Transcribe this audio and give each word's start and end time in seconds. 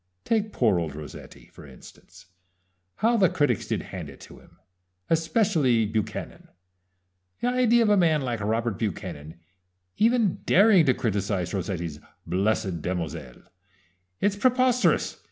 Take 0.25 0.51
poor 0.51 0.79
old 0.79 0.95
Rossetti, 0.95 1.45
for 1.53 1.63
instance, 1.63 2.25
how 2.95 3.17
the 3.17 3.29
critics 3.29 3.67
did 3.67 3.83
hand 3.93 4.09
it 4.09 4.19
to 4.21 4.39
him, 4.39 4.57
especially 5.11 5.85
Buchanan 5.85 6.47
the 7.39 7.49
idea 7.49 7.83
of 7.83 7.89
a 7.89 7.97
man 7.97 8.21
like 8.21 8.39
Robert 8.39 8.79
Buchanan 8.79 9.39
even 9.97 10.37
daring 10.43 10.87
to 10.87 10.95
criticize 10.95 11.53
Rossetti's 11.53 11.99
'Blessed 12.25 12.81
Damozel'! 12.81 13.43
It's 14.19 14.35
preposterous! 14.35 15.19